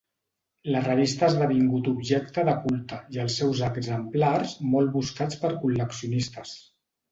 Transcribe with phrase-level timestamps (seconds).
[0.75, 6.59] La revista ha esdevingut objecte de culte i els seus exemplars molt buscats per col·leccionistes.